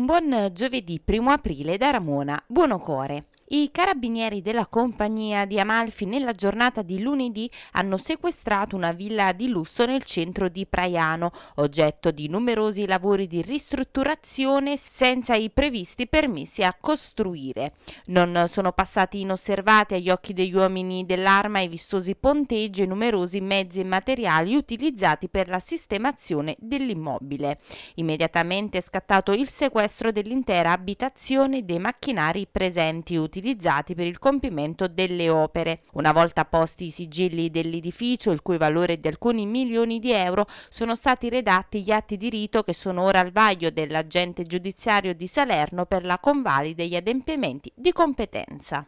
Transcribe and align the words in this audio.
Un 0.00 0.06
buon 0.06 0.50
giovedì 0.54 0.98
1 1.06 1.30
aprile 1.30 1.76
da 1.76 1.90
Ramona 1.90 2.42
Buonocore. 2.46 3.26
I 3.52 3.70
carabinieri 3.72 4.42
della 4.42 4.66
compagnia 4.66 5.44
di 5.44 5.58
Amalfi 5.58 6.04
nella 6.04 6.34
giornata 6.34 6.82
di 6.82 7.00
lunedì 7.00 7.50
hanno 7.72 7.96
sequestrato 7.96 8.76
una 8.76 8.92
villa 8.92 9.32
di 9.32 9.48
lusso 9.48 9.84
nel 9.84 10.04
centro 10.04 10.48
di 10.48 10.66
Praiano, 10.66 11.32
oggetto 11.56 12.12
di 12.12 12.28
numerosi 12.28 12.86
lavori 12.86 13.26
di 13.26 13.42
ristrutturazione 13.42 14.76
senza 14.76 15.34
i 15.34 15.50
previsti 15.50 16.06
permessi 16.06 16.62
a 16.62 16.76
costruire. 16.80 17.72
Non 18.06 18.44
sono 18.46 18.70
passati 18.70 19.18
inosservati 19.18 19.94
agli 19.94 20.10
occhi 20.10 20.32
degli 20.32 20.54
uomini 20.54 21.04
dell'arma 21.04 21.58
i 21.58 21.66
vistosi 21.66 22.14
ponteggi 22.14 22.82
e 22.82 22.86
numerosi 22.86 23.40
mezzi 23.40 23.80
e 23.80 23.84
materiali 23.84 24.54
utilizzati 24.54 25.28
per 25.28 25.48
la 25.48 25.58
sistemazione 25.58 26.54
dell'immobile. 26.60 27.58
Immediatamente 27.96 28.78
è 28.78 28.80
scattato 28.80 29.32
il 29.32 29.48
sequestro 29.48 30.12
dell'intera 30.12 30.70
abitazione 30.70 31.58
e 31.58 31.62
dei 31.62 31.80
macchinari 31.80 32.46
presenti 32.48 33.16
utilizzati 33.16 33.38
utilizzati 33.40 33.94
per 33.94 34.06
il 34.06 34.18
compimento 34.18 34.86
delle 34.86 35.28
opere. 35.30 35.80
Una 35.92 36.12
volta 36.12 36.44
posti 36.44 36.86
i 36.86 36.90
sigilli 36.90 37.50
dell'edificio, 37.50 38.30
il 38.30 38.42
cui 38.42 38.58
valore 38.58 38.92
è 38.92 38.96
di 38.98 39.08
alcuni 39.08 39.46
milioni 39.46 39.98
di 39.98 40.12
euro, 40.12 40.46
sono 40.68 40.94
stati 40.94 41.28
redatti 41.28 41.82
gli 41.82 41.90
atti 41.90 42.16
di 42.16 42.28
rito 42.28 42.62
che 42.62 42.74
sono 42.74 43.02
ora 43.02 43.20
al 43.20 43.32
vaglio 43.32 43.70
dell'agente 43.70 44.44
giudiziario 44.44 45.14
di 45.14 45.26
Salerno 45.26 45.86
per 45.86 46.04
la 46.04 46.18
convali 46.18 46.74
degli 46.74 46.94
adempimenti 46.94 47.72
di 47.74 47.92
competenza. 47.92 48.86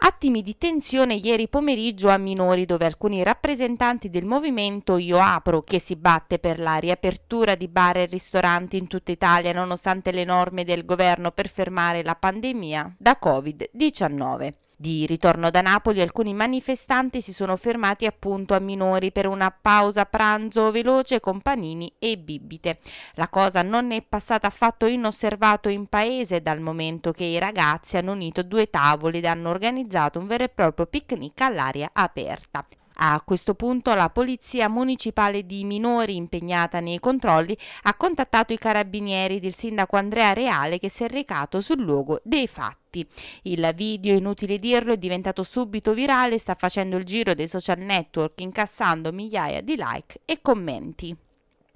Attimi 0.00 0.42
di 0.42 0.56
tensione 0.56 1.14
ieri 1.14 1.48
pomeriggio 1.48 2.08
a 2.08 2.18
Minori 2.18 2.66
dove 2.66 2.86
alcuni 2.86 3.24
rappresentanti 3.24 4.08
del 4.08 4.24
movimento 4.24 4.96
Io 4.96 5.18
Apro, 5.18 5.62
che 5.62 5.80
si 5.80 5.96
batte 5.96 6.38
per 6.38 6.60
la 6.60 6.76
riapertura 6.76 7.56
di 7.56 7.66
bar 7.66 7.96
e 7.96 8.06
ristoranti 8.06 8.76
in 8.76 8.86
tutta 8.86 9.10
Italia 9.10 9.52
nonostante 9.52 10.12
le 10.12 10.22
norme 10.22 10.62
del 10.62 10.84
governo 10.84 11.32
per 11.32 11.48
fermare 11.48 12.04
la 12.04 12.14
pandemia 12.14 12.94
da 12.96 13.18
Covid-19. 13.20 14.67
Di 14.80 15.06
ritorno 15.06 15.50
da 15.50 15.60
Napoli 15.60 16.00
alcuni 16.00 16.32
manifestanti 16.34 17.20
si 17.20 17.32
sono 17.32 17.56
fermati 17.56 18.06
appunto 18.06 18.54
a 18.54 18.60
Minori 18.60 19.10
per 19.10 19.26
una 19.26 19.50
pausa 19.50 20.04
pranzo 20.04 20.70
veloce 20.70 21.18
con 21.18 21.40
panini 21.40 21.92
e 21.98 22.16
bibite. 22.16 22.78
La 23.14 23.28
cosa 23.28 23.62
non 23.62 23.90
è 23.90 24.00
passata 24.08 24.46
affatto 24.46 24.86
inosservato 24.86 25.68
in 25.68 25.88
paese 25.88 26.42
dal 26.42 26.60
momento 26.60 27.10
che 27.10 27.24
i 27.24 27.40
ragazzi 27.40 27.96
hanno 27.96 28.12
unito 28.12 28.44
due 28.44 28.70
tavoli 28.70 29.18
ed 29.18 29.24
hanno 29.24 29.48
organizzato 29.48 30.20
un 30.20 30.28
vero 30.28 30.44
e 30.44 30.48
proprio 30.48 30.86
picnic 30.86 31.40
all'aria 31.40 31.90
aperta. 31.92 32.64
A 33.00 33.22
questo 33.24 33.54
punto 33.54 33.94
la 33.94 34.10
Polizia 34.10 34.68
Municipale 34.68 35.46
di 35.46 35.62
Minori, 35.64 36.16
impegnata 36.16 36.80
nei 36.80 36.98
controlli, 36.98 37.56
ha 37.82 37.94
contattato 37.94 38.52
i 38.52 38.58
carabinieri 38.58 39.36
ed 39.36 39.44
il 39.44 39.54
sindaco 39.54 39.96
Andrea 39.96 40.32
Reale 40.32 40.80
che 40.80 40.88
si 40.88 41.04
è 41.04 41.08
recato 41.08 41.60
sul 41.60 41.80
luogo 41.80 42.20
dei 42.24 42.48
fatti. 42.48 43.06
Il 43.42 43.70
video, 43.76 44.16
inutile 44.16 44.58
dirlo, 44.58 44.94
è 44.94 44.96
diventato 44.96 45.44
subito 45.44 45.94
virale 45.94 46.34
e 46.34 46.38
sta 46.38 46.56
facendo 46.56 46.96
il 46.96 47.04
giro 47.04 47.34
dei 47.34 47.46
social 47.46 47.78
network 47.78 48.40
incassando 48.40 49.12
migliaia 49.12 49.60
di 49.60 49.76
like 49.76 50.22
e 50.24 50.40
commenti. 50.42 51.16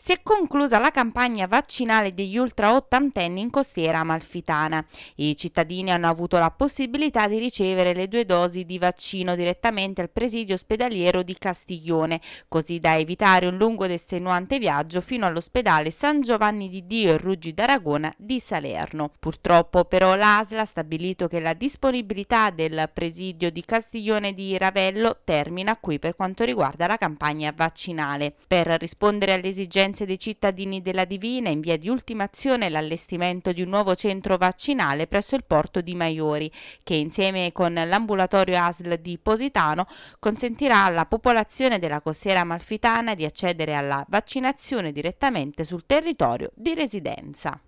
Si 0.04 0.10
è 0.10 0.18
conclusa 0.20 0.80
la 0.80 0.90
campagna 0.90 1.46
vaccinale 1.46 2.12
degli 2.12 2.36
ultra 2.36 2.74
ottantenni 2.74 3.40
in 3.40 3.50
costiera 3.50 4.00
amalfitana. 4.00 4.84
I 5.14 5.36
cittadini 5.36 5.92
hanno 5.92 6.08
avuto 6.08 6.38
la 6.38 6.50
possibilità 6.50 7.28
di 7.28 7.38
ricevere 7.38 7.94
le 7.94 8.08
due 8.08 8.24
dosi 8.24 8.64
di 8.64 8.80
vaccino 8.80 9.36
direttamente 9.36 10.00
al 10.00 10.10
presidio 10.10 10.56
ospedaliero 10.56 11.22
di 11.22 11.36
Castiglione, 11.38 12.20
così 12.48 12.80
da 12.80 12.98
evitare 12.98 13.46
un 13.46 13.56
lungo 13.56 13.84
ed 13.84 13.92
estenuante 13.92 14.58
viaggio 14.58 15.00
fino 15.00 15.24
all'ospedale 15.24 15.92
San 15.92 16.20
Giovanni 16.20 16.68
di 16.68 16.84
Dio 16.84 17.12
e 17.12 17.18
Ruggi 17.18 17.54
d'Aragona 17.54 18.12
di 18.18 18.40
Salerno. 18.40 19.12
Purtroppo 19.20 19.84
però 19.84 20.16
l'ASL 20.16 20.58
ha 20.58 20.64
stabilito 20.64 21.28
che 21.28 21.38
la 21.38 21.52
disponibilità 21.52 22.50
del 22.50 22.90
presidio 22.92 23.52
di 23.52 23.64
Castiglione 23.64 24.34
di 24.34 24.58
Ravello 24.58 25.20
termina 25.22 25.76
qui 25.76 26.00
per 26.00 26.16
quanto 26.16 26.42
riguarda 26.42 26.88
la 26.88 26.96
campagna 26.96 27.52
vaccinale. 27.54 28.34
Per 28.48 28.66
rispondere 28.80 29.34
alle 29.34 29.46
esigenze 29.46 29.90
esigenze 29.92 30.06
dei 30.06 30.18
cittadini 30.18 30.82
della 30.82 31.04
Divina 31.04 31.50
in 31.50 31.60
via 31.60 31.76
di 31.76 31.88
ultimazione 31.88 32.68
l'allestimento 32.68 33.52
di 33.52 33.62
un 33.62 33.68
nuovo 33.68 33.94
centro 33.94 34.36
vaccinale 34.36 35.06
presso 35.06 35.36
il 35.36 35.44
porto 35.44 35.80
di 35.80 35.94
Maiori, 35.94 36.50
che 36.82 36.94
insieme 36.94 37.52
con 37.52 37.74
l'ambulatorio 37.74 38.58
ASL 38.58 38.96
di 38.98 39.18
Positano 39.18 39.86
consentirà 40.18 40.84
alla 40.84 41.06
popolazione 41.06 41.78
della 41.78 42.00
costiera 42.00 42.40
amalfitana 42.40 43.14
di 43.14 43.24
accedere 43.24 43.74
alla 43.74 44.04
vaccinazione 44.08 44.92
direttamente 44.92 45.64
sul 45.64 45.84
territorio 45.86 46.50
di 46.54 46.74
residenza. 46.74 47.60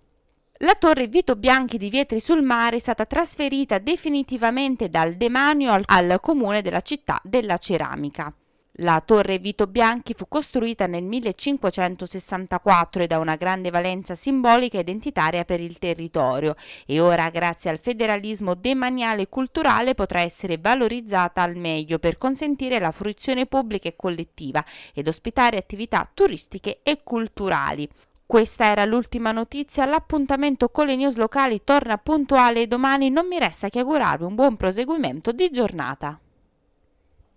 La 0.59 0.75
torre 0.75 1.07
Vito 1.07 1.35
Bianchi 1.35 1.77
di 1.77 1.89
Vietri 1.89 2.19
sul 2.19 2.41
Mare 2.41 2.77
è 2.77 2.79
stata 2.79 3.05
trasferita 3.05 3.77
definitivamente 3.77 4.89
dal 4.89 5.15
demanio 5.15 5.73
al, 5.73 5.83
al 5.85 6.19
comune 6.21 6.61
della 6.61 6.81
città 6.81 7.19
della 7.23 7.57
ceramica. 7.57 8.33
La 8.79 8.99
torre 8.99 9.37
Vito 9.37 9.67
Bianchi 9.67 10.13
fu 10.13 10.27
costruita 10.27 10.85
nel 10.85 11.03
1564 11.03 13.03
ed 13.03 13.13
ha 13.13 13.19
una 13.19 13.37
grande 13.37 13.69
valenza 13.69 14.15
simbolica 14.15 14.77
e 14.77 14.81
identitaria 14.81 15.45
per 15.45 15.61
il 15.61 15.79
territorio 15.79 16.55
e 16.85 16.99
ora 16.99 17.29
grazie 17.29 17.69
al 17.69 17.79
federalismo 17.79 18.53
demaniale 18.53 19.21
e 19.21 19.29
culturale 19.29 19.95
potrà 19.95 20.19
essere 20.19 20.57
valorizzata 20.57 21.41
al 21.41 21.55
meglio 21.55 21.99
per 21.99 22.17
consentire 22.17 22.77
la 22.79 22.91
fruizione 22.91 23.45
pubblica 23.45 23.87
e 23.87 23.95
collettiva 23.95 24.61
ed 24.93 25.07
ospitare 25.07 25.55
attività 25.55 26.05
turistiche 26.13 26.79
e 26.83 26.99
culturali. 27.01 27.87
Questa 28.25 28.65
era 28.65 28.83
l'ultima 28.83 29.31
notizia, 29.31 29.85
l'appuntamento 29.85 30.67
con 30.67 30.87
le 30.87 30.97
news 30.97 31.15
locali 31.15 31.61
torna 31.63 31.97
puntuale 31.97 32.67
domani, 32.67 33.09
non 33.09 33.25
mi 33.25 33.39
resta 33.39 33.69
che 33.69 33.79
augurarvi 33.79 34.25
un 34.25 34.35
buon 34.35 34.57
proseguimento 34.57 35.31
di 35.31 35.49
giornata. 35.49 36.19